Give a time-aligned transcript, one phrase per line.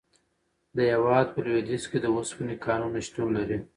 [0.75, 3.57] د هیواد په لویدیځ کې د اوسپنې کانونه شتون لري.